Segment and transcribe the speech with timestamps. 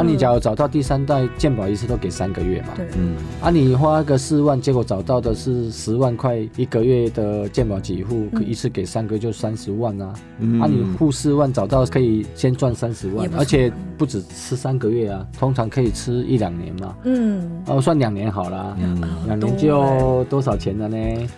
[0.00, 10.60] 啊，你假如找到第三代鉴保一次都给三个月嘛，对，嗯，啊，你花个四万，结果找到的是十万块一个月的鉴保给付，可一次给三个就三十万啊，嗯。
[10.60, 19.00] 啊，你付四万找到可以先赚三十万而且不止吃三个月啊，通常可以吃一两年嘛，嗯，哦，算两年好了，嗯。
[19.26, 20.96] 两年就多少钱了呢？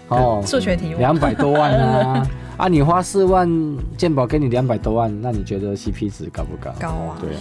[0.08, 0.98] 哦，数学题目。
[0.98, 2.28] 两百多万啊！
[2.58, 3.50] 啊，你花四万
[3.96, 6.70] 鉴宝给你两百多万，那你觉得 CP 值高不高？
[6.78, 7.40] 高啊，对啊，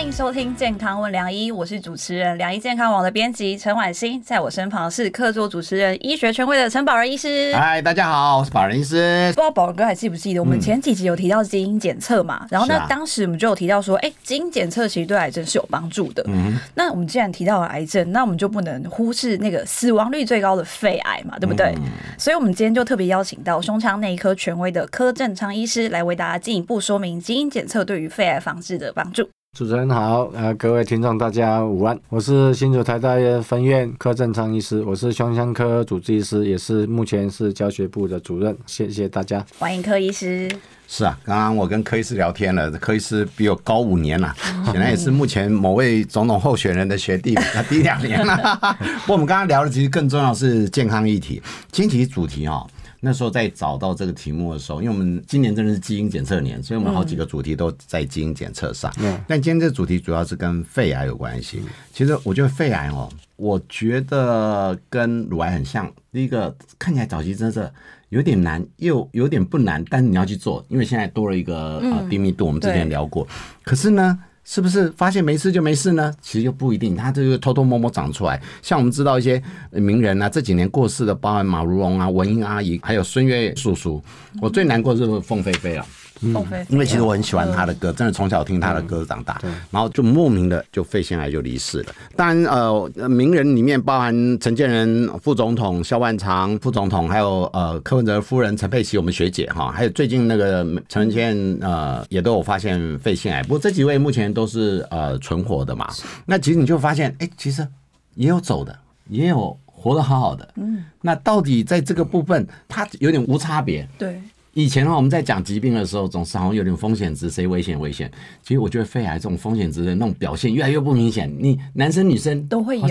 [0.00, 7.54] 欢迎收听《健康问良医》，我是主持人梁医健康网的编辑陈婉欣，在我身旁是客座主持人、医学权威的陈宝仁医师。
[7.54, 9.42] 嗨，大家好，我是宝仁医师不。
[9.42, 12.46] 知道宝仁哥还记不记得，我们前几集有提到基因检测嘛？
[12.48, 16.24] 然后呢，当时我们就有提到说，哎、基因检测其实对癌症是有帮助的。
[16.28, 21.74] 嗯那我们既然提到了癌症，那我们就不能忽视那个死亡率最高的肺癌嘛，对不对？
[21.76, 21.82] 嗯
[22.16, 29.28] 所以，我们今天就特别邀请到胸腔内科权威的柯正昌医师来为大家进一步说明基因检测对于肺癌防治的帮助。
[29.58, 39.44] 主持人好，呃，各位听众大家午安，我是新竹台大分院柯正昌医师，我是胸腔科主治医师，也是目前是教学部的主任，谢谢大家。
[39.58, 40.48] 欢迎柯医师。
[40.86, 44.32] 是啊，刚刚我跟柯医师聊天了，柯医师比我高五年了，
[44.66, 48.36] 显然也是目前某位总统候选人的学弟，他低两年了。
[49.02, 51.42] 不过我们刚刚聊的其实更重要是健康议题。
[51.72, 52.64] 今天其实主题哦，
[53.00, 58.92] 那时候在找到这个题目的时候，因为我们今年真的是基因检测年，所以我们好几个主题都在基因检测上。
[58.98, 61.62] 嗯但今天这个主题主要是跟肺癌有关系。
[61.92, 65.90] 其实我觉得肺癌哦，我觉得跟乳癌很像。
[66.12, 67.72] 第一个看起来早期真的
[68.10, 73.26] 有点难，又有点不难，但你要去做，因为现在多了一个呃低密度，我们之前对聊过。
[73.62, 74.18] 可是呢？
[74.52, 76.12] 是不是发现没事就没事呢？
[76.20, 78.42] 其实又不一定，它这个偷偷摸摸长出来。
[78.60, 84.02] 像我们知道一些名人啊，这几年过世的，包含马如龙啊、文英阿姨，还有孙悦叔叔。
[84.42, 85.86] 我最难过的是凤飞飞啊，
[86.20, 91.94] 凤飞飞因为其实我很喜欢他的歌，真的从小听他的歌长大，然后就莫名的就肺腺癌就离世了。
[92.14, 103.42] 当然，呃，名人里面包含陈建仁副总统、萧万长副总统，还有呃柯文哲夫人陈佩琪我们学姐哈，还有最近那个陈文茜呃也都有发现肺腺癌。
[103.42, 105.88] 不过这几位目前都是呃存活的嘛。
[106.26, 107.66] 那其实你就发现，哎，其实
[108.14, 108.78] 也有走的，
[109.08, 110.48] 也有活得好好的。
[110.56, 113.88] 嗯，那到底在这个部分，它有点无差别。
[113.98, 114.20] 对，
[114.52, 118.10] 以前哈，我们在讲疾病的时候，总是好像有点风险值，谁危险危险。
[118.42, 121.32] 其实我觉得肺癌这种风险值的那种表现越来越不明显。
[121.38, 122.88] 你男生女生都会有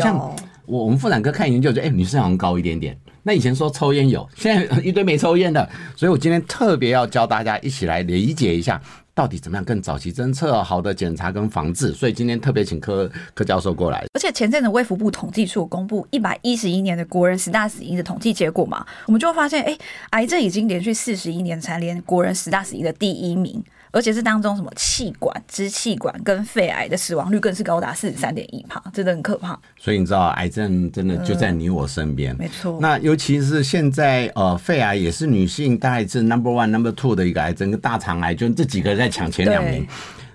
[0.70, 2.96] 我我们妇产科看研究，就哎、女生好像高一点点。
[3.24, 5.68] 那以前说抽烟有， 现在一堆没抽烟的。
[5.96, 8.80] 所以我今天特别要教大家一起来理解一下。
[9.16, 11.92] 到底怎么样更早期侦测、好的检查跟防治？
[11.92, 14.06] 所以今天特别请柯柯教授过来。
[14.14, 19.78] 而且前阵子卫福部统计处公布一百一十一年的国人十大死因的统计结果嘛，我们就会发现，哎、
[20.12, 29.60] 癌症已经连续四十一年蝉联国人十大死因的第一名，而且是当中什么气管、支气管跟肺癌的死亡率更是高达四十三点一帕，真的很可怕。
[29.78, 32.36] 所以你知道，癌症真的就在你我身边。
[32.38, 39.88] 没错，那尤其是现在，呃，肺癌也是女性大概是 number one、number two 的一个癌症，跟大肠癌就这几个在抢前两名对。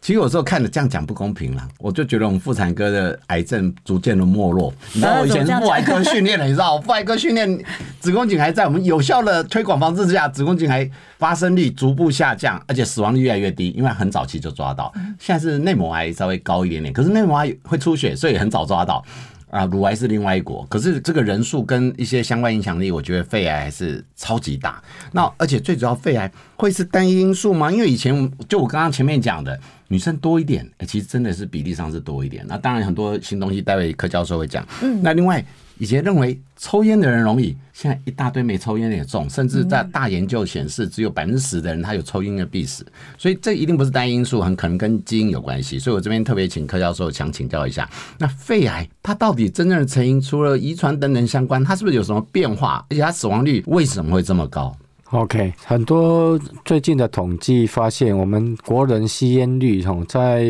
[0.05, 4.71] 其实有时候看着这样讲不公平了，我就觉得我们妇产科的癌症逐渐的没落。
[4.93, 7.59] 你知道我以前是妇癌科训练的，你知道，妇癌科训练
[8.01, 14.93] 子宫颈癌在我们有效的推广方式之下，子宫颈癌发生率逐步下降，而且死亡率越来越低，因为很早期就抓到。
[15.19, 19.03] 现在是内膜癌稍微高一点点，可是内膜癌会出血，所以很早抓到。
[19.49, 24.83] 啊，乳癌是另外一国，可是这个人数跟一些相关影响力，我觉得肺癌还是超级大。
[25.13, 27.71] 那而且最主要，肺癌会是单一因素吗？
[27.71, 32.45] 因为以前就我刚刚前面讲的，女生多一点，欸其实真的是比例上是多一点。
[32.49, 34.67] 那当然很多新东西，待会柯教授会讲。
[34.83, 35.45] 嗯，那另外
[35.79, 42.87] 以前认为抽烟的人容易，现在一大堆没抽烟的也中，甚至在大研究显示，只有百分之十的人他有抽烟的必死。
[43.19, 45.77] 所以这一定不是单一因素，很可能跟基因有关系。
[45.79, 52.87] 所以我这边特别请柯教授想请教一下，那肺癌它到底真正的成因，除了遗传等等相关，它是不是有什么变化？
[52.91, 54.77] 而且它死亡率为什么会这么高？
[55.15, 60.45] OK，很多最近的统计发现，我们国人吸烟率吼，在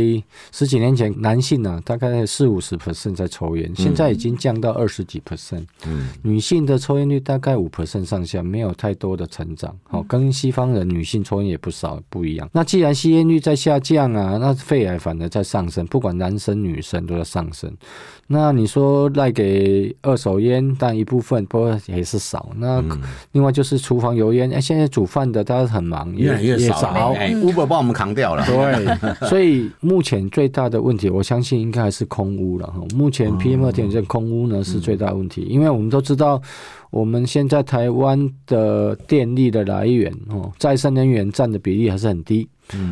[0.52, 5.66] 十几年前男性呢、大概四五十 percent 在抽烟，现在已经降到二十几 percent。
[5.86, 9.76] 嗯，女性的抽烟率大概五 percent 上下，没有太多的成长。
[9.82, 12.48] 好、跟西方人女性抽烟也不少不一样。
[12.50, 17.70] 那既然吸烟率在下降啊，那肺癌反而在上升，不管男生女生都在上升。
[18.26, 22.50] 那你说赖给二手烟，但一部分不过也是少。
[22.56, 22.82] 那
[23.32, 27.14] 另外就是厨房油烟，哎现在煮饭的大家很忙，越来越少了。
[27.18, 28.44] 哎，Uber 帮我们扛掉了。
[28.46, 28.96] 对，
[29.28, 32.80] 所以目前最大的问题，我相信应该还是空污了哈。
[32.94, 36.40] 目前 PM 二点五空污呢是最大问题，因为我们都知道。
[36.90, 42.48] 我们现在台湾的电力的来源哦，再生能源占的比例还是很低，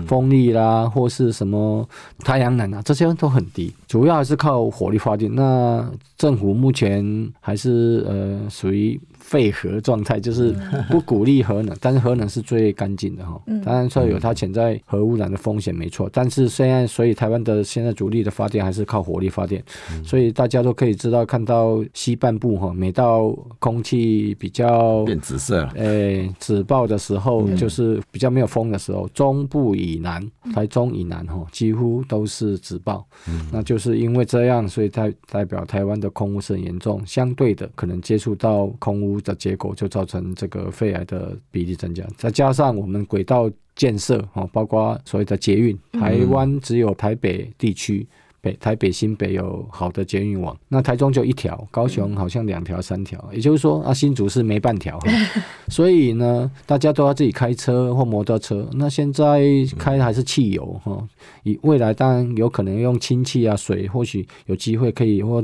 [0.07, 1.89] 风力啦或是什么
[2.21, 5.35] 太阳能啊，这些都很低，主要还是靠火力发电。
[5.35, 9.01] 那政府目前还是呃属于。
[9.32, 10.55] 废核状态就是
[10.90, 13.40] 不鼓励核能，但是核能是最干净的哈。
[13.64, 19.64] 当然说有它潜在核污染的风险没错，但是现在所以台湾的现在主力的发电还是靠火力发电，
[20.05, 33.02] 所以大家都可以知道看到西半部哈，每到空气比较变紫色，诶，紫爆的时候就是比较没有风的时候，中部以南、台中以南哈，几乎都是紫爆，
[33.50, 39.22] 那就是因为这样，所以代代表台湾的空污是很严重，相对的可能接触到空污。
[39.23, 48.07] 的结果就造成这个肺癌的比例增加，再加上我们轨道建设哦，包括所谓的捷运，台湾只有台北地区。
[48.43, 54.99] 北台北新北有好的捷运网，那台中就一条，高雄好像两条三条，也就是说啊新竹是没半条，
[55.71, 58.69] 所以呢大家都要自己开车或摩托车。
[58.73, 59.41] 那现在
[59.79, 61.09] 开还是汽油哈，
[61.44, 65.41] 以未来当然有可能用氢气啊水，或许有机会可以或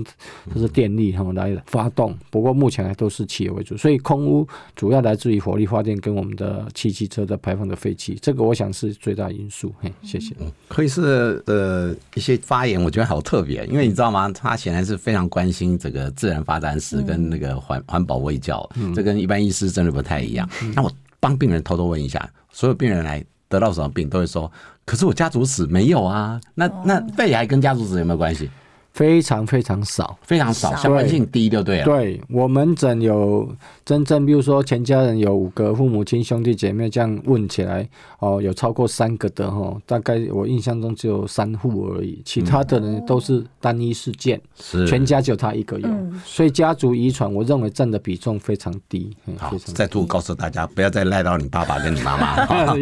[0.53, 4.45] 就是电力哈来发动，不过目前还都是汽油为主，所以空污
[4.75, 9.73] 主要来自于火力发电跟我们的汽汽车的排放的废气，这个我想是最大因素。
[9.81, 10.35] 嘿，谢谢。
[10.67, 12.88] 可以是呃一些发言。
[12.89, 14.33] 我觉得好特别，因为你知道吗？
[14.33, 20.49] 他显然是非常关心这个自然发展史跟那个环环保卫教，这跟一般医师真的不太一样。
[20.75, 20.91] 那我
[21.21, 24.51] 帮病人偷偷问一下，所有病人来得到什么病，都会说
[24.87, 28.49] ：“可是我家族史没有啊。”那那肺癌跟家族史有没有关系？
[28.99, 31.85] 非常非常少，非常少，相关性低就对了。
[31.85, 33.49] 对我门诊有
[33.85, 45.89] 真正，比如说全家人有五个父母亲兄弟姐妹，这样问起来，哦，有超过三个的哈，大概我印象中只有三户而已，其他的人都是单一事件，是全家只有他一个有，
[46.25, 49.17] 所以家族遗传，我认为占的比重非常低。
[49.37, 52.75] 好，再度告诉大家，不要再赖到你爸爸跟你妈妈，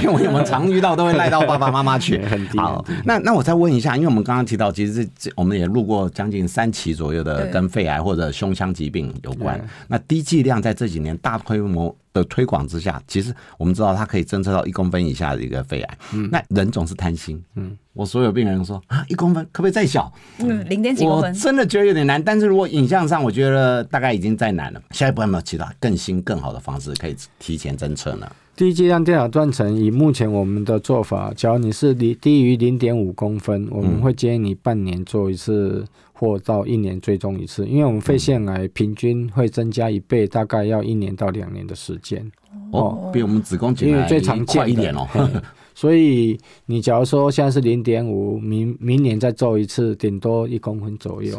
[0.00, 2.24] 因为我们常遇到都会赖到爸爸妈妈去。
[2.56, 5.55] 好，那那我再问一下，因为我们刚刚提到，其实这我们。
[5.58, 9.60] 也录过将近三期左右的跟肺癌或者胸腔疾病有关。
[9.88, 15.98] 那低剂量在这几年大规模的推广之下，其实我们知道它可以侦测到一公分以下的一个肺癌。
[16.14, 17.42] 嗯，那人总是贪心。
[17.54, 20.12] 嗯，我所有病人说啊，一公分可不可以再小？
[20.38, 21.30] 嗯，零点几公分。
[21.32, 22.22] 我真的觉得有点难。
[22.22, 24.82] 但是如果影像上，我觉得大概已经再难了。
[24.90, 28.26] 下一步有没有其他更新更好的方式可以提前侦测呢？
[28.56, 37.66] 低剂量电脑断层，以目前我们的做法，只要你是低低于零点五公分，我们会建议你半年做一次，或到一年追踪一次。
[37.66, 42.32] 因为我们肺腺癌平均会增加一倍，大概要一年到两年的时间。
[42.72, 45.06] 哦，比我们子宫颈癌最常见一点哦。
[45.74, 51.38] 所以你假如说现在是零点五，明明年再做一次，顶多一公分左右。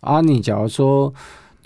[0.00, 1.14] 啊，你假如说。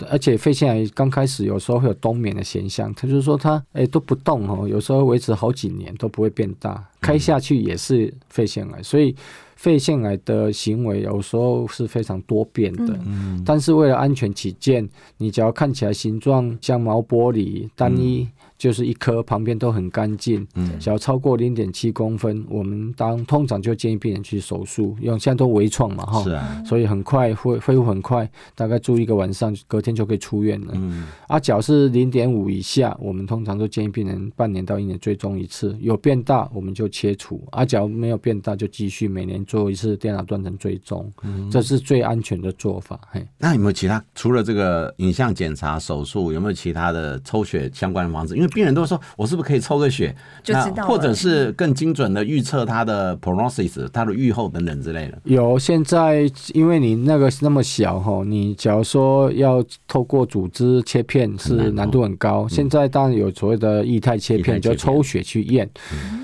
[0.09, 9.15] 而且肺腺癌刚开始有时候会有冬眠的现象，他就是说他哎都不动哦，有时候维持好几年都不会变大，开下去也是肺腺癌，所以
[9.55, 12.97] 肺腺癌的行为有时候是非常多变的。
[13.05, 14.87] 嗯，但是为了安全起见，
[15.17, 18.27] 你只要看起来形状像毛玻璃单一。
[18.61, 30.73] 就是一颗旁边都很干净，嗯，只要超过零点七公分，我们当通常就建议病人去手术，因为现在都微创嘛，哈，是啊，所以很快恢恢复很快，大概住一个晚上，隔天就可以出院了。
[30.75, 41.11] 嗯，啊，脚是零点五以下，我们通常都建议病人半年到一年追踪一次，有变大我们就切除，啊，脚没有变大就继续每年做一次电脑断层追踪，
[41.49, 42.99] 这是最安全的做法。
[43.09, 48.35] 嘿，那有没有其他除了这个影像检查、手术，有没有其他的抽血相关的方式？
[48.35, 55.17] 因为病人都说，我是不是可以抽个血，就知道，或者是更精准的预测他的 prognosis，他的预后等等之类的。
[55.23, 62.47] 有，现在因为你那个那么小哈，你假如说要透过组织切片是难度很高。
[62.47, 65.69] 现在当然有所谓的液态切片，就抽血去验。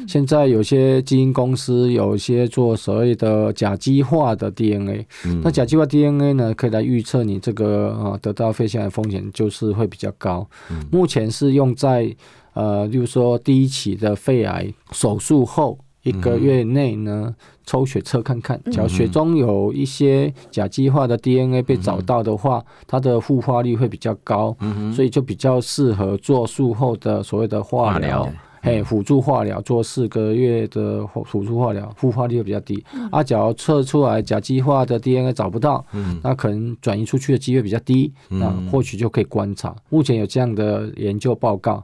[0.07, 5.05] 现在有些基因公司有一些做所谓的甲基化的 DNA，
[5.43, 10.47] 那甲基化 DNA 呢，可以来预测你这个啊得到肺腺癌风险就是会比较高。
[10.89, 12.15] 目前是用在
[12.53, 24.55] 呃，例如说第一期的肺癌手术后一个月内呢，抽血测看看，只要血中有一些甲基化的 DNA 被找到的话，它的复发率会比较高，
[24.93, 28.27] 所以就比较适合做术后的所谓的化疗。
[28.61, 32.83] 嘿，辅助化疗做四个月的辅助化疗，复发率比较低。
[33.11, 35.85] 啊，假如测出来甲基化的 DNA 找不到，
[36.23, 39.75] 那可能转移出去的机会比较低，那或许就可以观察。
[39.89, 41.83] 目前有这样的研究报告。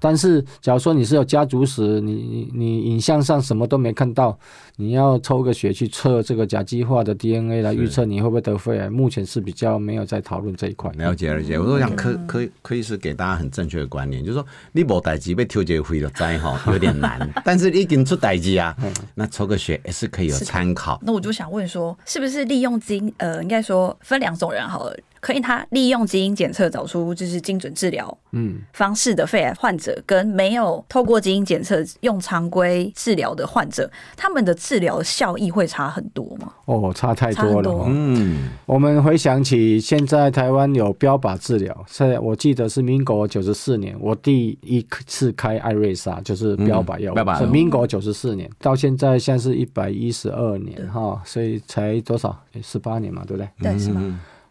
[0.00, 4.36] 但是，假如说你是有家族史，你你你影像上什么都没看到，
[4.80, 10.90] 你要抽个血去测这个甲基化的 DNA 来预测你会不会得肺癌，目前是比较没有在讨论这一块。
[10.92, 18.74] 了解了解，我都想可可可以是给大家很正确的观念，就是说你无代志被抽结肺的灾哈有点难，但是你已经出代志啊，
[19.14, 20.98] 那抽个血也是可以有参考。
[21.02, 23.12] 那我就想问说，是不是利用基因？
[23.18, 24.96] 呃，应该说分两种人好了。
[25.20, 36.52] 可以，他利用基因检测找出就是精准治疗嗯方式的肺癌患者，跟没有透过基因检测用常规治疗的患者，他们的治疗效益会差很多吗？
[36.64, 37.84] 哦，差太多了。
[37.88, 52.30] 嗯，我们回想起现在台湾有标靶治疗，在我记得是民国九十四年，我第一次开艾瑞莎就是标靶药物，是民国九十四年，到现在现在是一百一十二年哈，所以才多少？
[52.62, 53.48] 十八年嘛，对不对？
[53.62, 54.00] 对，是吧？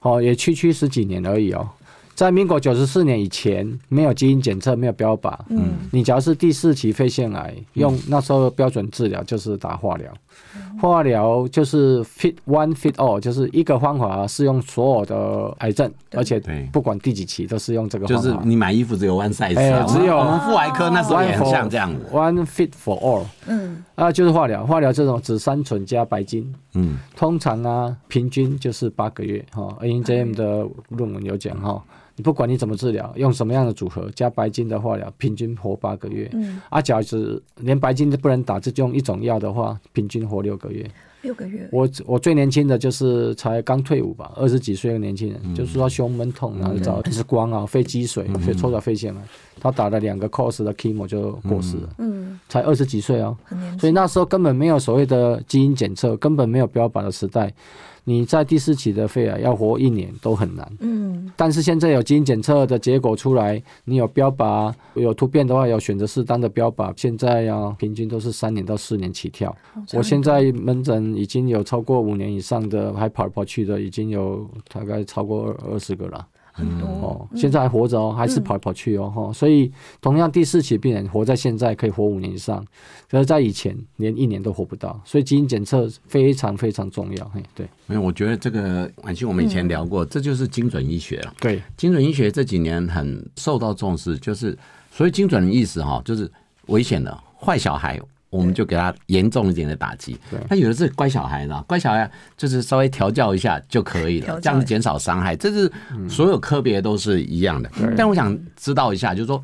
[0.01, 1.67] 哦，也区区十几年而已哦，
[2.15, 5.37] 在民国九十四年以前，没有基因检测，没有标靶。
[5.49, 10.13] 嗯，你只要是第四期肺腺癌，用那时候标准治疗就是打化疗。
[10.79, 16.39] 化疗就是 fit one fit all，就是一个方法适用所有的癌症，而且
[16.71, 18.05] 不管第几期都是用这个。
[18.05, 19.53] 就是你买衣服只有 one size，
[19.87, 22.05] 只有我们妇癌科那时候也很像这样子。
[22.11, 29.75] One fit for all，嗯，啊，就是化疗，化疗这种紫杉醇加白金，嗯，通常啊，平均就是八个月哈。
[29.81, 31.83] ANJM 的论文有讲哈。
[32.19, 36.29] 你不管你怎么治疗，用什么样的组合加白金的化疗，平均活八个月。
[36.33, 40.85] 嗯，啊，假如连白金都不能打，就用一种药的话，平均活六个月。
[41.21, 41.65] 六个月。
[41.71, 49.21] 我我最年轻的就是才刚退伍吧，二十几岁的年轻人，就是说胸闷痛，然后找 X 光啊，肺积水，肺抽到肺腺了，
[49.61, 51.89] 他打了两个 course 的 chemo 就过世了。
[51.99, 53.37] 嗯，才二十几岁哦，
[53.79, 57.53] 所以那时候根本没有所谓的基因检测，根本没有标靶的时代。
[58.03, 69.55] 你在第四期的肺癌要活一年都很难，嗯，但是现在有基因检测的结果出来，你有标靶，有突变的话，有选择适当的标靶，现在啊，平均都是三年到四年起跳。
[69.93, 76.27] 我现在门诊已经有超过五年以上的，还跑来跑去的，已经有大概超过二二十个了。
[76.59, 76.87] 很多。
[76.87, 82.63] 哦，现在还活着哦，还是跑来跑去哦，哈，所以同样第四期病人活在现在可以活五年以上，
[83.09, 94.57] 可是在以前连一年都活不到，所以基因检测非常非常重要，嘿，对，没有，我觉得这个婉清我们以前聊过，这就是精准医学了，对，精准医学这几年很受到重视，就是
[94.91, 96.29] 所以精准的意思哈，就是
[96.67, 97.99] 危险的坏小孩。
[98.29, 100.17] 我们就给他严重一点的打击。
[100.47, 105.35] 他有的是乖小孩呢，乖小孩就是稍微调教一下就可以了，这样子减少伤害。
[105.35, 105.71] 这是
[106.09, 107.69] 所有科别都是一样的。
[107.97, 109.43] 但我想知道一下，就是说。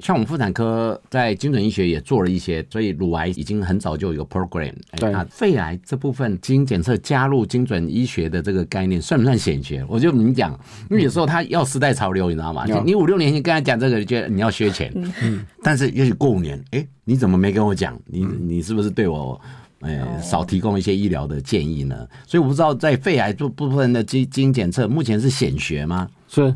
[0.00, 4.72] 像我们妇产科在精准医学也做了一些，所以乳癌已经很早就有 program。
[4.98, 9.84] 对，那肺癌这部分基因检测加入精准医学的这个概念，算不算显学？
[9.88, 10.52] 我就明讲，
[10.90, 12.66] 因为有时候他要时代潮流，你知道吗？
[12.84, 14.92] 你五六年前跟他讲这个，觉得你要削钱。
[15.22, 15.46] 嗯。
[15.62, 17.96] 但是也许过五年，哎，你怎么没跟我讲？
[18.06, 19.40] 你你是不是对我，
[19.80, 22.06] 哎，少提供一些医疗的建议呢？
[22.26, 26.08] 所以我不知道在肺癌做部分的基基因检测，目前是显学吗？
[26.26, 26.52] 是。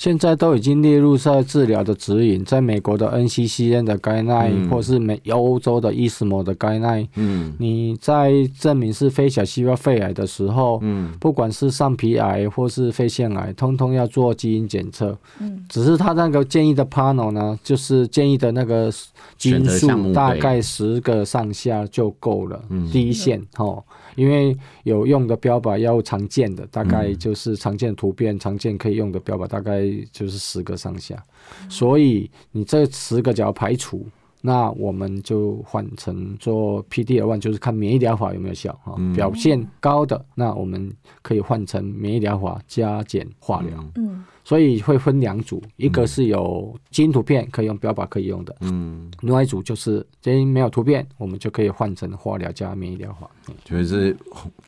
[0.00, 18.90] 现在都已经列入在治疗的指引，在美国的 NCCN 的 guideline，或是美欧洲的 ESMO 的 guideline，嗯，你在证明是非小细胞肺癌的时候，嗯，不管是上皮癌或是肺腺癌，通通要做基因检测，嗯，只是他那个建议的 panel 呢，就是建议的那个
[19.36, 22.58] 基因数大概十个上下就够了，
[22.90, 23.84] 第一线，哦。
[24.16, 31.22] 因为有用的标靶药物常见的大概就是常见突变常见可以用的标靶大概就是十个上下，
[31.68, 34.06] 所以你这十个只要排除，
[34.40, 40.90] 那我们就换成做 P D L one，就是看免疫疗法有没有效啊，表现高的那我们
[41.22, 43.84] 可以换成免疫疗法加减化疗。
[43.96, 44.24] 嗯。
[44.50, 53.30] 所以会分两组，一个是有基因图片可以用标靶可以用的，嗯，另外一组就是基因没有图片，我们就可以换成化疗加免疫疗法。
[53.64, 54.16] 就是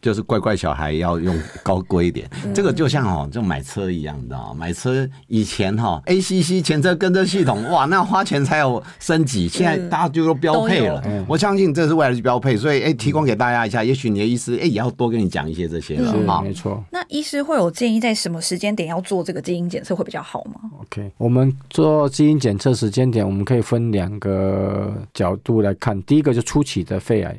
[0.01, 4.55] 就是乖乖小孩要用高规一点，这个就像哦，就买车一样，你知道吗？
[4.55, 11.03] 买车以前哈，ACC 前车跟车系统，哇，那花钱才有升级，现在大家就都标配了。
[11.27, 16.41] 我相信这是未来的标配，所以哎，提供给大家一下，也许你的医师哎也要多跟你讲一些这些了哈。
[16.41, 16.81] 没错。
[16.93, 19.72] 那医师会有建议在什么时间点要做这个基因？
[19.73, 26.01] 检测会比较好吗？OK，我们做基因检测时间点，我们可以分两个角度来看。
[26.03, 27.35] 第一个就初期的肺癌，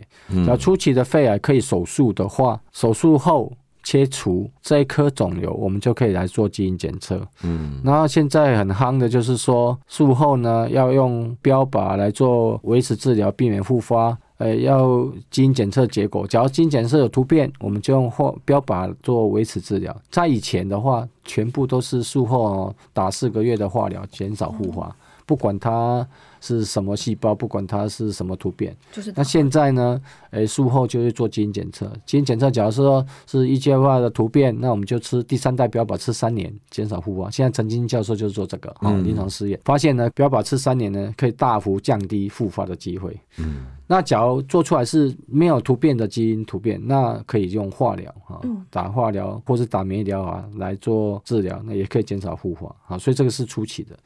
[0.47, 7.21] 要初期的肺癌可以手术的话，手术后切除这一颗肿瘤，我们就可以来做基因检测。
[7.43, 14.17] 嗯，然后现在很夯的就是说，术后呢要用标靶来做维持治疗，避免复发。
[14.43, 19.95] 呃，要基因检测结果，只要基因检测有突变，我们就用或标靶做维持治疗。
[20.11, 24.93] 在以前的话，全部都是术后打四个月的化疗，减少复发，
[25.25, 26.05] 不管它。
[26.45, 27.33] 是什么细胞？
[27.33, 30.01] 不管它是什么突变，就是那现在呢？
[30.31, 31.89] 诶，术后就是做基因检测。
[32.05, 37.31] 基因检测，假如说是 EGFR 的突变，那我们就吃第三代标靶，吃三年，减少复发。
[37.31, 43.17] 现在陈金教授就是做这个啊，临床试验发现呢，标靶吃三年呢，可以大幅降低复发的机会。
[43.37, 52.97] 嗯，那假如做出来是没有突变的基因突变，那可以用化疗啊，打化疗或是打免疫疗啊来做治疗，那也可以减少复发啊。
[52.97, 53.97] 所以这个是初期的。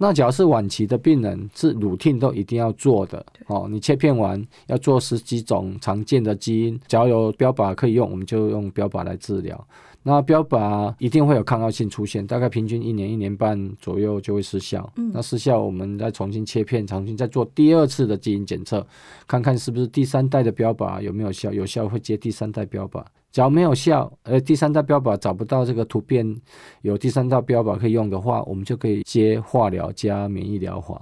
[0.00, 3.66] 那只要是晚期的病人，是乳听都一定要做的哦。
[3.68, 9.66] 你切片完要做十几种常见的基因，只要有标靶可以用，我们就用标靶来治疗。
[10.04, 14.90] 那标靶一定会有抗药性出现，大概平均一年一年半左右就会失效。
[15.12, 18.86] 那失效，我们再重新切片，重新再做第二次的基因检测，
[19.26, 23.04] 看看是不是第三代的标靶有没有效，有效会接第三代标靶。
[23.38, 26.26] 只要没有效，呃，第三代标靶找不到这个突变，
[26.82, 31.00] 有第三道标靶可以用的话，我们就可以接化疗加免疫疗法。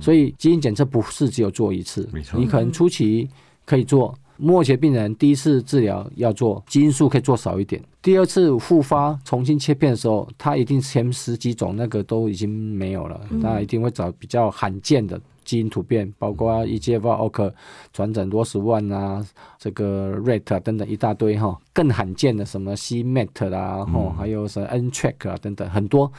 [0.00, 3.30] 所以基因检测不是只有做一次，没错，你可能初期
[3.64, 15.20] 可以做，末期病人第一次治疗要做基因素可以做少一点，第二次复发重新切片的时候，它一定前十几种那个都已经没有了，那一定会找比较罕见的。
[15.46, 17.50] 基因突变，包括 EGFR、OK
[17.92, 19.24] 转诊多十万啊，
[19.58, 26.12] 这个 RET 等等一大堆哈，更罕见的什么 CMET 啦，吼，还有什么 NTRK 啊等等很多。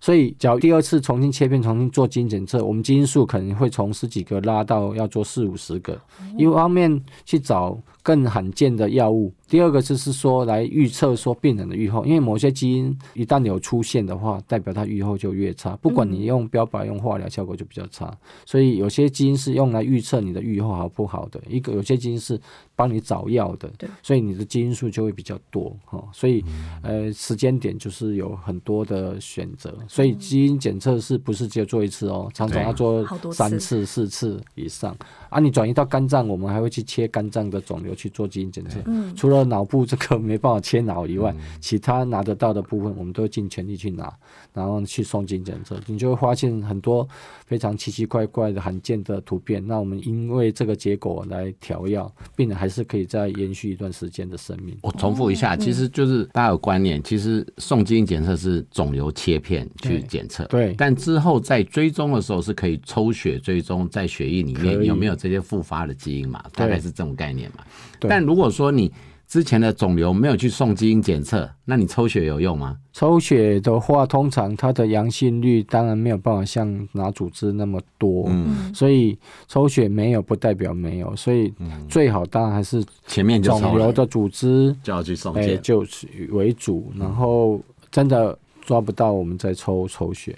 [0.00, 5.98] 所以，假如第二次重新切片、重新做基因检测，我们基因数可能会从十几个拉到要做四五十个，
[6.36, 9.32] 一方面去找更罕见的药物。
[9.48, 15.76] 第二个就是说来预测说病人的预后，因为某些基因一旦有出现的话，代表它预后就越差。
[15.76, 18.16] 不管你用标靶、用化疗，效果就比较差。
[18.46, 22.40] 所以有些基因是用来预测你的预后好不好的，一个有些基因是
[22.74, 23.70] 帮你找药的，
[24.02, 26.02] 所以你的基因数就会比较多哈。
[26.12, 26.42] 所以
[26.82, 29.72] 呃，时间点就是有很多的选择。
[29.86, 32.30] 所以基因检测是不是只有做一次哦？
[32.32, 34.96] 常常要做三次、四次以上。
[35.28, 38.78] 啊，你转移到肝脏，我们还会去切肝脏的肿瘤去做基因检测。
[39.14, 44.12] 除了脑部这个没办法切脑以外，其他拿得到的部分，我们都尽全力去拿，
[44.52, 45.80] 然后去送基因检测。
[45.86, 47.08] 你就会发现很多
[47.46, 49.66] 非常奇奇怪怪的罕见的突变。
[49.66, 54.76] 那我们因为这个结果来调药，病人还是可以再延续一段时间的生命。
[54.82, 60.74] 我重复一下，其实就是大家有观念，其实送基因检测是肿瘤切片去检测，对。
[60.76, 65.14] 但之后在追踪的时候是可以抽血追踪，在血液里面有没有。
[65.14, 67.64] 这些复发的基因嘛，大概是这种概念嘛。
[68.00, 68.92] 但如果说你
[69.34, 72.76] 之前的肿瘤没有去送基因检测，那你抽血有用吗？
[72.92, 79.18] 抽血的话，通常它的阳性率当然没有办法像拿组织那么多，嗯，所以
[79.48, 81.52] 抽血没有不代表没有，所以
[81.88, 88.38] 最好当然还是前面肿瘤的组织就要去送检，就是为主，然后真的。
[88.64, 90.36] 抓不到，我们再抽抽血。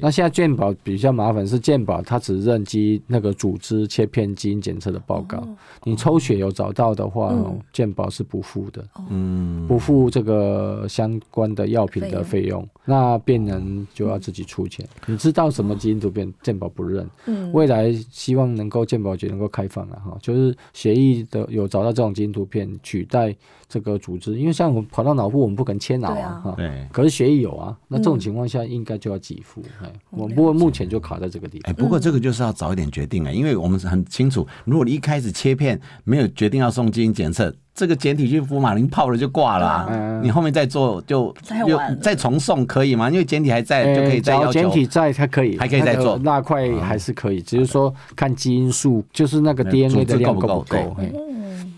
[0.00, 5.42] 那现在健保比较麻烦，是健保它只认基那个组织切片基因检测的报告。
[5.84, 7.34] 你抽血有找到的话，
[7.72, 12.66] 健保是不付的，嗯，不付这个相关的药品的费用。
[12.84, 14.86] 那病人就要自己出钱。
[15.06, 17.08] 你知道什么基因突变，健保不认。
[17.26, 23.34] 嗯，未来希望能够健保局能够开放了哈，就是协议的有找到这种基因突变取代。
[23.70, 26.54] 这个组织，因为像我们跑到脑部，我们不可能切脑啊，哈。
[26.56, 26.88] 对。
[26.90, 29.62] 可是协议有啊，那这种情况下应该就要给付。
[29.82, 31.70] 哎，我不过目前就卡在这个地方。
[31.70, 39.86] 哎，不过这个就是要早一点决定啊，因为我们是很清楚，如果你一开始切片没有决定要送基因检测，这个简体去福马林泡了就挂了。
[39.90, 40.22] 嗯。
[40.22, 41.34] 你后面再做就
[41.66, 43.08] 又再重送可以吗？
[43.10, 44.52] 因为简体还在，就可以再要求。
[44.52, 46.18] 简体在，它可以，还可以再做。
[46.18, 50.96] 那块还是可以，只是说看基因数，就是那个 DNA 的量够不够。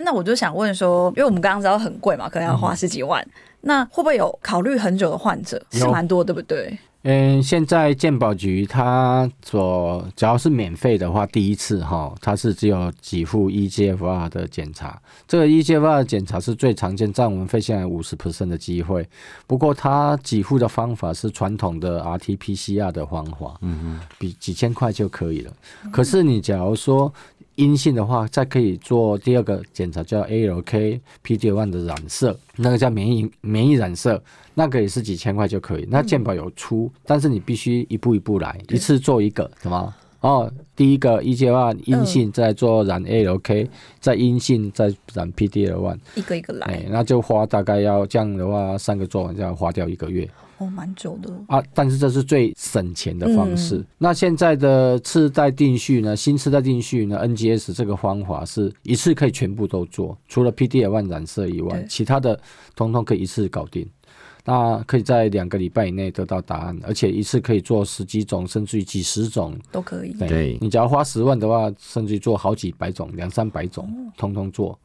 [0.02, 3.22] 那我就想问说，因为我们刚刚知道很贵嘛，可能要花十几万，
[3.62, 5.60] 那会不会有考虑很久的患者？
[5.70, 6.78] 是蛮多，对不对？
[7.02, 15.00] 嗯，现在健保局它所只要是免费的话，第一次哈，它是只有给付 EGFR 的检查。
[15.26, 19.08] 这个 EGFR 的检查是最常见，占我们肺腺癌五十 percent 的机会。
[19.46, 25.52] 不过它给付的方法是传统的 RT-PCR 的方法，嗯嗯，比几千块就可以了。
[25.90, 27.10] 可是你假如说
[27.56, 34.22] 阴性的话，再可以做第二个检查，叫 ALK PD-1 的染色，那个叫免疫免疫染色，
[34.54, 35.86] 那个也是几千块就可以。
[35.90, 39.94] 那健保有出，但是你必须一步一步来，一次做一个，什么？
[40.20, 43.66] 哦，第一个 EGFR 阴性再做染 ALK，
[44.00, 50.28] 再阴性再染 PDL one，一个一个来哎，，那就花大概要这样的话，三个做完就要花掉一个月
[50.60, 51.30] 哦，蛮久的。
[51.48, 51.62] 啊。
[51.74, 53.78] 但是这是最省钱的方式。
[53.78, 62.38] 嗯那现在的次代定序呢，新次代定序呢，NGS 这个方法是一次可以全部都做，除了 PDL one 染色以外，其他的
[62.76, 63.88] 通通可以一次搞定。
[64.42, 70.14] 那可以在两个礼拜以内得到答案，而且一次可以做十几种，甚至于几十种都可以。
[70.14, 74.76] 对你只要花十万的话，甚至于做好几百种、两三百种，通通做，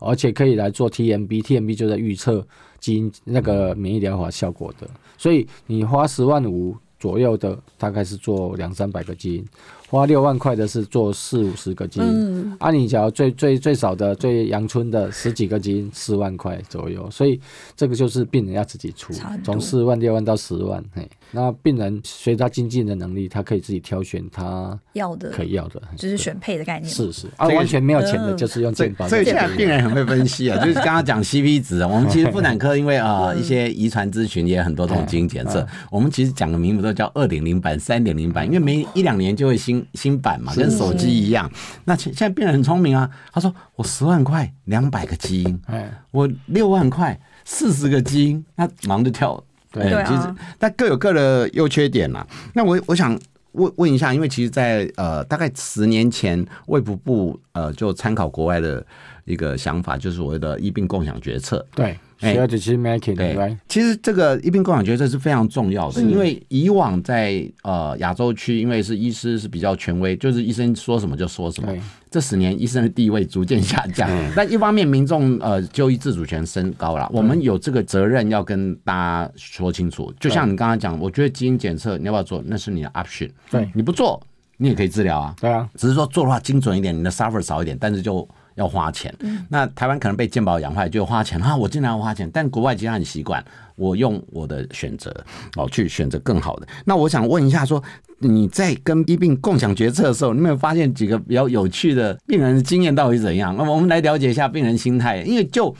[0.00, 2.44] 而且可以来做 TMB，TMB 就在预测
[2.84, 4.86] 基因那个免疫疗法效果的。
[5.16, 9.44] 所以你花十万五左右的，大概是做两三百个基因；
[9.88, 12.06] 花六万块的是做四五十个基因。
[12.06, 17.40] 嗯，啊，你只要最最最少的、最阳春的十几个基因，四万块左右，所以
[17.76, 19.12] 这个就是病人要自己出
[19.44, 25.30] 从四万、六万到十万，嘿，那病人随他经济的能力，他可以自己挑选他要的。
[25.30, 25.96] 可以要的，嘿。
[25.96, 26.92] 就是选配的概念。
[26.92, 27.28] 是是。
[27.36, 28.36] 啊，完全没有钱的，嗯。
[28.36, 29.10] 就是用所以健保的。
[29.10, 41.50] 所以现在病人很会分析啊， 就是刚刚讲 CP 值啊，我们其实妇产科因为啊一些遗传咨询也很多这种基因检测，我们其实讲的名目都叫二点零版、三点零版，因为每一两年就会新新版嘛，跟手机一样。
[41.84, 49.42] 那现现在变得很聪明啊，他说我十万块两百个基因，哎，我六万块四十个基因，那忙着跳。
[49.72, 52.24] 对其实但各有各的优缺点啦。
[52.52, 53.18] 那我我想
[53.52, 58.86] 问问一下，因为其实在，呃大概十年前，卫福部呃就参考国外的
[59.24, 61.64] 一个想法，就是所谓的医病共享决策。
[61.74, 71.74] 对哎，share decision making，对对，其实这个医病共享决策是非常重要的，因为以往在呃亚洲区，因为是医师是比较权威，就是医生说什么就说什么。
[72.10, 80.14] 这十年医生的地位逐渐下降，但一方面民众呃就医自主权升高了，我们有这个责任要跟大家说清楚。
[80.20, 83.68] 就像你刚刚讲，我觉得基因检测你要不要做，那是你的 option，对。
[83.74, 84.24] 你不做
[84.58, 85.34] 你也可以治疗啊。
[85.40, 89.14] 对啊，只是说做的话精准一点，你的 suffer 少一点，但是就要花钱。
[89.48, 92.30] 那台湾可能被健保养坏，就花钱啊，我经常要花钱。
[92.32, 93.44] 但国外其实很习惯，
[93.76, 95.14] 我用我的选择
[95.56, 96.66] 哦去选择更好的。
[96.84, 97.82] 那我想问一下说。
[98.20, 103.54] 你在跟医病共享决策的时候，你有没有发现几个比较有趣的病人的经验到底怎样？
[103.58, 105.74] 那么我们来了解一下病人心态，因为就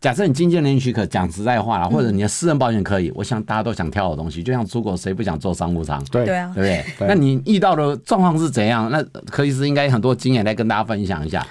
[0.00, 6.02] 假设你经纪人许可，讲实在话啦，或者你的私人保险可以，我想大家都想挑好东西，就像出国谁不想做商务舱？
[6.04, 6.84] 对对啊对，不对？
[7.00, 8.88] 对那你遇到的状况是怎样？
[8.90, 11.44] 那柯医师应该很多经验来跟大家分享一下。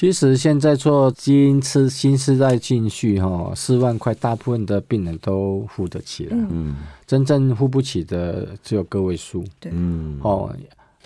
[0.00, 6.74] 那其实现在做基因次新时代进序哈，四万块大部分的病人都付得起了，嗯
[7.06, 10.50] 真正付不起的只有个位数嗯哦。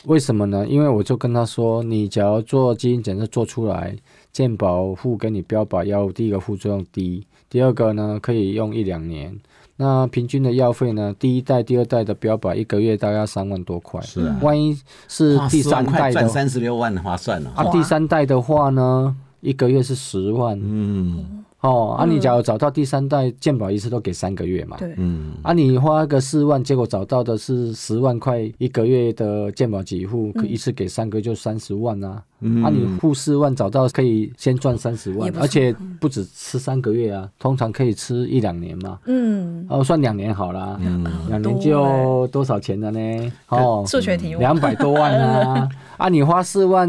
[0.04, 0.64] 为什么呢？
[0.68, 3.96] 因为我就跟他说，你只要做基因检测做出来，
[4.32, 9.36] 健保付给你标靶药物，第一个副作用低，第二个呢可以用一两年。
[9.76, 11.12] 那平均的药费呢？
[11.18, 17.50] 第一代、第二代的标靶一个月大概三万多块，是啊万一是第三代的三十六万划算了。
[17.56, 21.96] 啊，哇第三代的话呢，一个月是十万嗯哦。
[21.98, 25.32] 啊，你假如找到第三代鉴保一次都给三个月嘛，对，嗯。
[25.42, 32.22] 啊，你花个四万，结果找到的是十万块一个月的鉴保几户，可一次给三个就三十万啊。
[32.40, 32.62] 嗯。
[32.62, 38.98] 啊，你付四万找到可以先赚三十万而且不止吃三个月啊，通常可以吃一两年嘛。
[39.06, 41.04] 嗯，哦，算两年好啦，嗯。
[41.28, 43.32] 两年就多少钱了呢？
[43.48, 45.68] 哦， 数学题两百多万啊！
[45.96, 46.88] 啊，你花四万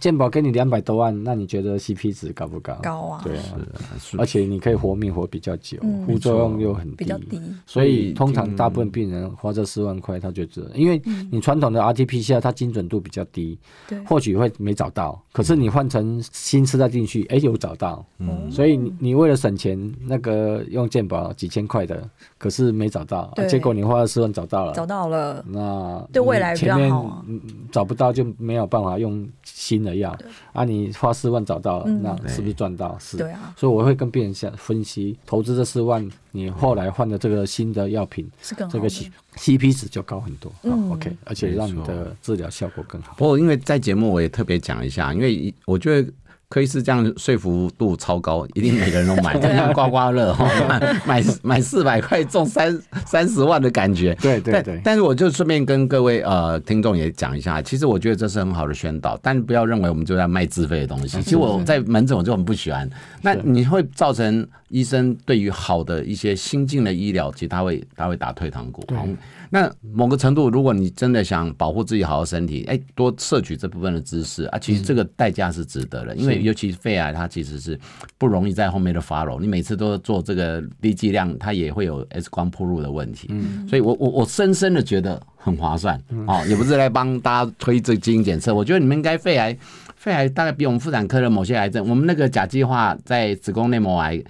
[0.00, 2.74] 鉴保给你两百多万，那你觉得 CP 值高不高？
[2.82, 3.42] 高啊，对啊，
[4.00, 6.06] 是而且你可以活命活比较久，嗯。
[6.06, 11.00] 副作用又很比较低，所以通常大部分病人花这四万块，他就值得，因为
[11.30, 18.50] 你传统的 RT-PCR 下它精准度比较低，对，或许会没找到，可是你换成新次代进去，哎、有找到，嗯。
[18.50, 27.24] 所以你你为了省钱，那个用健保几千块的，可是没找到，啊结果你花了四万找到了，找到了，那对未来比较前面好
[27.72, 30.16] 找不到就没有办法用新的药
[30.52, 32.96] 啊，你花四万找到了，嗯那是不是赚到？
[32.98, 43.14] 是，对啊，所以我会跟病人想分析，投资这四万，你后来换的这个新的药品，是更好的这个 C CP 值就高很多、嗯好 OK，而且让你的治疗效果更好。
[43.18, 46.12] 不过因为在节目我也特别讲一下，因为我觉得。
[46.48, 50.48] 柯医师这样说服度超高，一定每个人都买， 就像刮刮乐哈，
[51.04, 54.16] 买买四百块中三三十万的感觉。
[54.22, 61.20] 但对对对，但是我就顺便跟各位呃听众也讲一下，其实我觉得这是很好的宣导，但不要认为我们就在卖自费的东西。
[61.20, 62.88] 其实我在门诊我就很不喜欢，
[63.22, 68.84] 那你会造成医生对于好的一些新进的医疗，其实他会他会打退堂鼓。
[69.56, 77.78] 对好那某个程度，如果你真的想保护自己好好身体，哎，多摄取这部分的知识啊，其实这个代价是值得的，因为尤其肺癌它其实是
[78.18, 83.28] 不容易在后面的 follow，你每次都做这个低剂量，它也会有 X 光铺路的问题。
[83.30, 89.56] 嗯，所以我我我深深的觉得很划算哦，也不是来帮大家推这基因检测，我觉得你们应该肺癌。
[89.96, 94.22] 肺癌大概比我们妇产科的某些癌症，我们那个甲基化在子宫内膜癌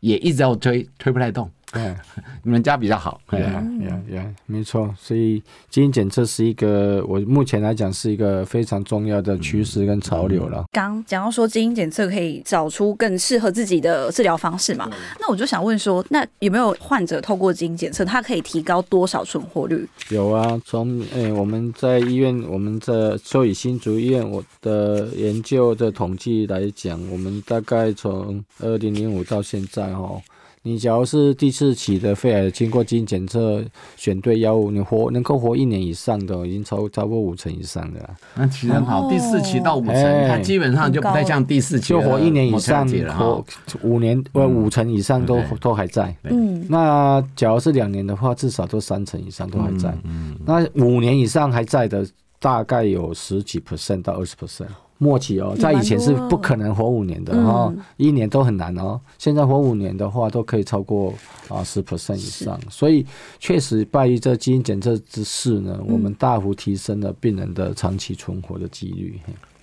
[0.00, 1.48] 也一直要推推不太动。
[1.72, 1.94] 对，
[2.44, 3.20] 你们家比较好。
[3.30, 4.94] 对 呀，呀呀，没错。
[4.98, 10.64] 所以基因检测是一个，我目前来讲是一个非常重要的趋势跟潮流了。
[10.72, 14.90] 刚讲到说基因检测可以找出更适合自己的治疗方式嘛？
[15.18, 19.88] 那我就想问说，那有没有患者透过基因检测，它可以提高多少存活率？
[20.10, 30.20] 有啊，从诶我们在医院，我们在所以新竹医院我的研究的统计来讲，我们大概从二零零五到现在哈。
[30.64, 33.64] 你假如是第四期的肺癌，经过基因检测
[33.96, 38.10] 选对药物，你活能够活一年以上的，已经超超过五成以上的了。
[38.36, 43.44] 那其实很好，第四期到五成，它基本上就不太像第四期就活一年以上，活
[43.82, 46.14] 五年呃五成以上都都还在。
[46.22, 49.92] 嗯，那假如是两年的话，至少都三成以上都还在。
[50.04, 52.06] 嗯，那五年以上还在的，
[52.38, 54.68] 大概有十几 percent 到二十 percent。
[55.02, 59.00] 末期哦，在以前是不可能活五年的哦，一年都很难哦。
[59.18, 61.12] 现在活五年的话，都可以超过
[61.48, 63.04] 啊十 percent 以上，所以
[63.40, 69.18] 确实拜于这基因检测之事呢，我们大幅提升了病人的长期存活的几率。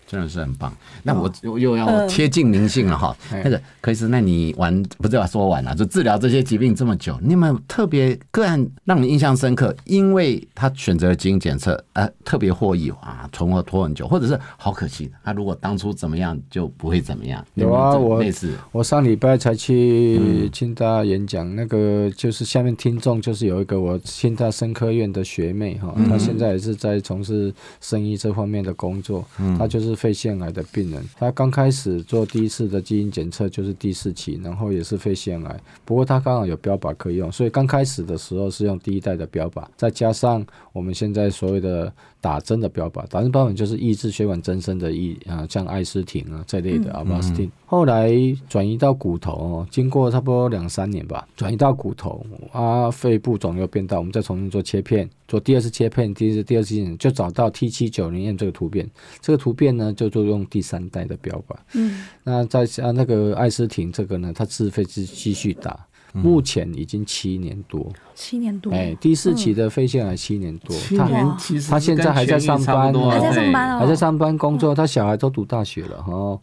[0.09, 0.73] 真的是很棒。
[1.03, 3.15] 那我又要贴近灵性了哈。
[3.43, 5.75] 那个可以是，那你玩不是要说完了？
[5.75, 9.75] 就治疗这些疾病这么久，你有没有特别个案让你印象深刻？
[9.85, 17.45] 因为他选择了基因检测，呃，特别获益啊，存活拖很久，或者是好可惜，他如果当初怎么样就不会怎么样。
[17.53, 18.23] 有啊，我
[18.71, 29.23] 我上礼拜才去清大演讲，那个就是下面听众就是有一个我清大生科院的学妹哈，她现在也是在从事生医这方面的工作，
[29.55, 29.98] 她就是。
[29.99, 35.59] 肺腺癌的病人，他刚开始做第一次的基因检测就是第四期，然后也是肺腺癌。
[35.83, 41.91] 不过他刚好有标靶可以用，所以刚开始的时候是用第一代的标靶，再加上我们现在所谓的。
[42.21, 47.49] 打针的标靶，打针标靶就是抑制血管增生的抑啊，像艾司汀啊这类的阿巴斯汀。
[47.65, 48.12] 后来
[48.49, 58.89] 转移到骨头哦，经过差不多两三年吧，转移到骨头啊，肺部肿瘤变大，我们再重新做切片，做第二次切片，第一次第二次就找到 T 七九零 M 这个突变，
[59.21, 61.56] 这个突变呢就就用第三代的标靶。
[61.73, 65.86] 嗯，那在啊那个艾斯廷这个呢，它自费是继续打。
[66.12, 71.08] 目前已经七年多，七年多，哎，第四期的肺腺癌七年多，他
[71.69, 76.41] 他现在还在上班，还在上班还在上班工作，他小孩都读大学了哈，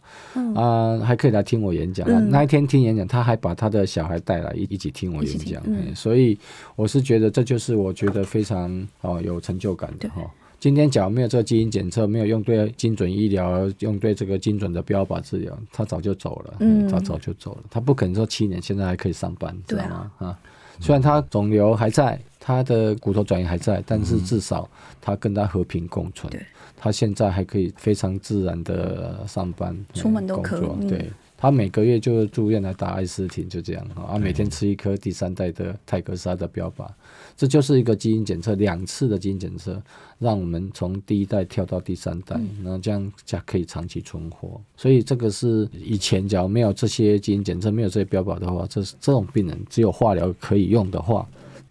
[0.55, 2.07] 啊，还可以来听我演讲。
[2.29, 5.61] 那一天听演讲，他还把他的小孩带来一一起听我演讲，
[5.93, 6.39] 所以
[6.77, 10.21] 我是觉得这就是我觉得非常哦有成就感的哈。
[10.59, 16.55] 今天假如没有这个基因检测，没有用对精准医疗，用对这个精准的标靶治疗，他早就走了。
[16.59, 17.63] 嗯，他早就走了。
[17.69, 20.11] 他不可能说七年现在还可以上班，知道吗？
[20.17, 20.39] 啊，
[20.79, 24.67] 虽然他肿瘤还在，他的骨头转移还在，但是至少
[24.99, 26.31] 他跟他和平共存。
[26.75, 30.87] 他现在还可以非常自然的上班、出门都可以。
[30.87, 31.09] 对。
[31.37, 36.89] 他每个月就住院来打艾司汀，就这样啊，每天吃一颗第三代的泰格莎的标靶，
[37.35, 39.79] 这就是一个基因检测，两次的基因检测，
[40.17, 44.59] 让我们从第一代跳到第三代，然后这样才可以长期存活。
[44.75, 51.27] 所以这个是以前假如没有这些基因检测，没有这些标靶的话，这这种病人只有化疗可以用的话。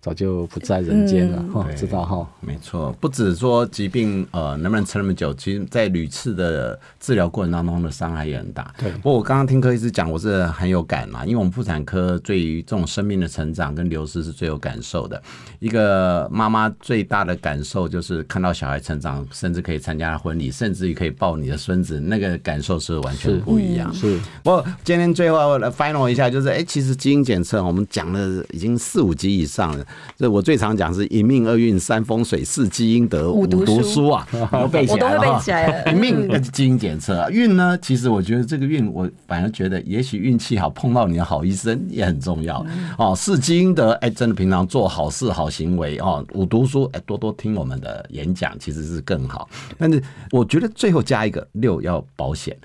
[0.07, 2.25] 早就不在人间了哈，知道哈？
[2.40, 8.73] 没错，不止说疾病呃能不能撑那么久，其实在屡次的治疗过程当中的伤害也很大。
[8.79, 15.21] 对，不过我刚刚听柯医师讲，我是很有感嘛，因为我们妇产科对于这种生命的成长跟流失是最有感受的。
[15.59, 23.92] 一个妈妈最大的感受就是看到小孩成长，甚至可以参加婚礼，甚至于可以抱你的孙子，那个感受是完全不一样。
[23.92, 29.85] 是，不过今天最后来 final 一下，就是哎，其实基因检测我们讲了已经四五集以上了。
[30.16, 35.20] 这我最常讲是一命二运三风水四积阴德五读书啊， 都背起来了。
[35.20, 35.92] 我都背起来了。
[35.92, 42.64] 一命 基因检测，运呢，其实我觉得这个运，我反而觉得也许运气好，碰到你的好医生也很重要
[42.98, 43.14] 哦。
[43.14, 46.24] 四积阴德，哎，真的平常做好事好行为哦。
[46.32, 49.48] 五读书，哎，多多听我们的演讲，其实是更好。
[49.76, 52.56] 但是我觉得最后加一个六要保险。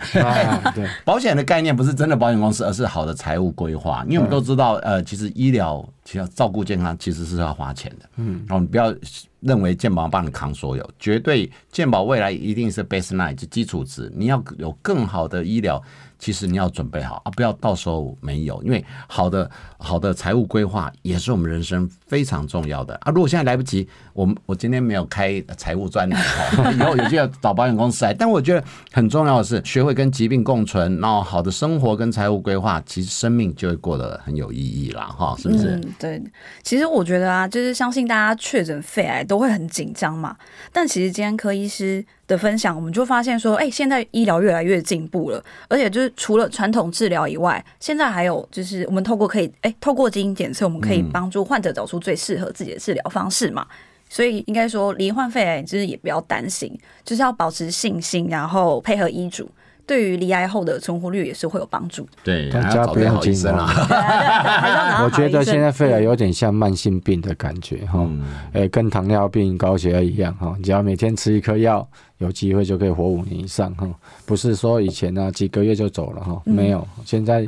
[0.74, 4.06] 对，保险的概念不是真的保险公司，而是好的财务规划。
[4.08, 5.86] 因为我们都知道，呃，其实医疗。
[6.04, 8.94] 其实照顾健康其实是要花钱的，嗯，然后你不要
[9.40, 15.82] 认为健保帮你扛所有，绝对健保未来一定是 baseline 就基础值，你要有更好的医疗。
[16.18, 18.62] 其实你要准备好啊，不要到时候没有。
[18.62, 23.10] 因为好的好的财务规划也是我们人生非常重要的啊。
[23.10, 26.22] 如果现在来不及，我们我今天没有开财务专栏，
[26.76, 28.14] 以后有就要找保险公司来。
[28.14, 35.78] 但我觉得很重要的是，学会跟疾病共存，然后好的生活跟财务规划，其实生命就会过得很有意义啦，哈，是不是？
[35.78, 36.22] 嗯，对。
[36.64, 40.36] 其实我觉得啊，就是相信大家确诊肺癌都会很紧张嘛。
[40.74, 42.06] 但其实今天柯医师。
[42.28, 53.66] 的分享，我们就发现说，哎，现在医疗越来越进步了，而且就是除了传统治疗以外，现在还有就是我们透过可以，哎，透过基因检测，我们可以帮助患者找出最适合自己的治疗方式嘛。
[54.10, 59.50] 所以应该说，罹患肺癌就是也不要担心，就是要保持信心，然后配合医嘱。
[59.86, 62.08] 对于离癌后的存活率也是会有帮助。
[62.24, 65.04] 对，大家不要紧张啊。
[65.04, 68.08] 我觉得现在肺癌有点像慢性病的感觉哈，
[68.54, 71.86] 哎，跟糖尿病、高血压一样哈，只要每天吃一颗药，
[72.20, 73.88] 有机会就可以活五年以上哈。
[74.26, 77.46] 不是说以前呢几个月就走了哈，没有，现在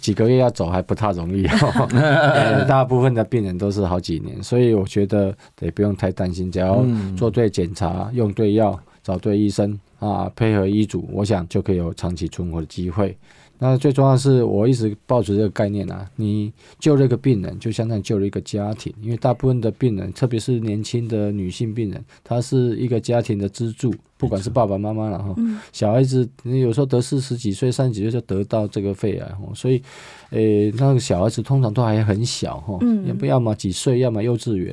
[0.00, 1.88] 几个月要走还不太容易哈。
[2.68, 6.84] 大部分的病人都是好几年，所以我觉得也不用太担心，只要
[7.16, 9.78] 做对检查、用对药、找对医生。
[9.98, 13.16] 啊，配合医嘱，我想就可以有长期存活的机会。
[13.60, 18.94] 那最重要是我一直抱持这个概念啊，你救这个病人，就相当于救了一个家庭。
[19.02, 25.34] 因为大部分的病人，特别是年轻的女性病人，她是一个家庭的支柱，不管是爸爸妈妈然后
[25.72, 29.82] 小孩子，你有时候得四十几岁、三十几岁就得到这个肺癌，所以，
[30.30, 34.72] 诶，那个小孩子通常都还很小哈，也不要么几岁，要么幼稚园。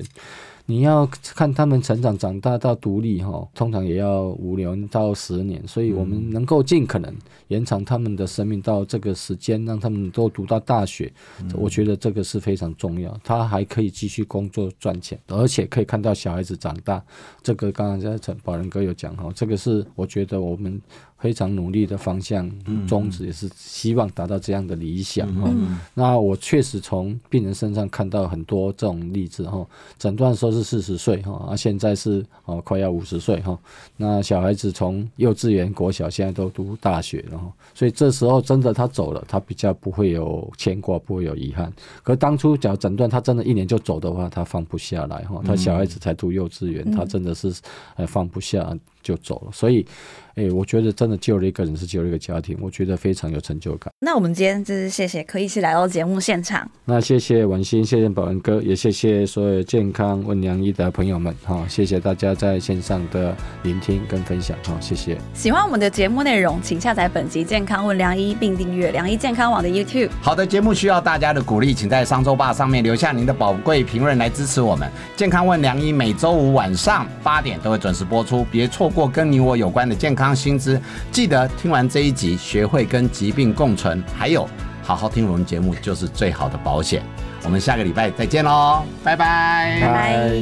[0.67, 7.15] 你要看他们成长长大到独立哈，通常也要五年到十年，所以我们能够尽可能
[7.49, 11.13] 延长他们的生命到这个时间，让他们都读到大学，
[11.53, 13.15] 我觉得这个是非常重要。
[13.23, 17.03] 他还可以继续工作赚钱，而且可以看到小孩子长大。
[17.43, 20.81] 这个刚刚在陈宝仁哥有讲哈，这个是我觉得我们。
[21.17, 22.49] 非常努力的方向
[22.87, 25.49] 宗旨也是希望达到这样的理想哈。
[25.93, 29.65] 那我确实从病人身上看到很多这种例子哈。
[29.97, 33.57] 诊断说是四十岁哈，啊现在是哦快要五十岁哈。
[33.97, 37.51] 那小孩子从幼稚园、国小现在都读大学了哈。
[37.73, 41.71] 所以这时候真的他走了，他比较不会有牵挂，不会有遗憾。
[42.03, 45.41] 可当初假如诊断他真的一年就走的话，他放不下来哈。
[45.43, 47.53] 他小孩子才读幼稚园，他真的是
[47.95, 48.77] 呃放不下。
[49.05, 49.85] 就走了，所以，
[50.33, 53.93] 哎，我觉得真的救了一个人，是救了一个家庭，我觉得非常有成就感。
[53.99, 56.67] 那我们今天就是谢谢柯医师来到节目现场。
[56.85, 65.15] 那谢谢文心，谢谢宝文哥，也谢谢所有健康问良医的朋友们，哈，谢谢大家在线上的聆听跟分享，哈，谢谢。
[65.35, 70.09] 喜欢我们的节目内容，请下载本集健康问良医，并订阅良医健康网的 YouTube。
[70.19, 74.89] 好的节目需要大家的鼓励，请在商周吧上面留下您的宝贵评论来支持我们。
[75.15, 78.91] 健康问良医每周五晚上八点都会准时播出，别错。
[78.95, 80.81] 过跟你我有关的健康新知，
[81.11, 84.47] 记得听完这一集，学会跟疾病共存，还有
[84.81, 87.03] 好好听我们节目就是最好的保险。
[87.43, 90.41] 我们下个礼拜再见喽，拜拜拜拜。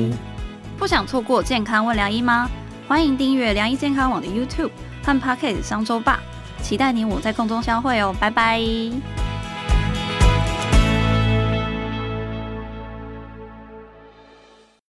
[0.78, 2.48] 不想错过健康问良医吗？
[2.88, 4.70] 欢迎订阅良医健康网的 YouTube
[5.04, 6.20] 和 Pocket 商周吧，
[6.62, 8.62] 期待你我在空中相会哦，拜拜。